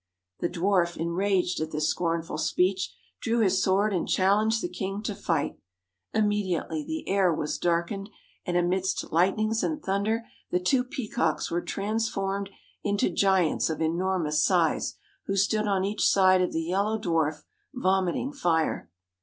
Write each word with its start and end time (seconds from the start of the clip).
The 0.39 0.49
dwarf, 0.49 0.97
enraged 0.97 1.59
at 1.59 1.69
this 1.69 1.87
scornful 1.87 2.39
speech, 2.39 2.91
drew 3.21 3.41
his 3.41 3.61
sword 3.61 3.93
and 3.93 4.09
challenged 4.09 4.63
the 4.63 4.67
king 4.67 5.03
to 5.03 5.13
fight. 5.13 5.59
Im 6.11 6.27
mediately 6.27 6.83
the 6.83 7.07
air 7.07 7.31
was 7.31 7.59
darkened; 7.59 8.09
and 8.43 8.57
amidst 8.57 9.11
lightnings 9.11 9.61
and 9.61 9.79
thunder 9.83 10.23
the 10.49 10.59
two 10.59 10.83
peacocks 10.83 11.51
were 11.51 11.61
transformed 11.61 12.49
into 12.83 13.11
giants 13.11 13.69
of 13.69 13.79
enormous 13.79 14.43
size, 14.43 14.95
who 15.27 15.35
stood 15.35 15.67
on 15.67 15.85
each 15.85 16.03
side 16.03 16.41
of 16.41 16.51
the 16.51 16.63
Yellow 16.63 16.97
Dwarf, 16.97 17.43
vomiting 17.71 18.33
fire. 18.33 18.89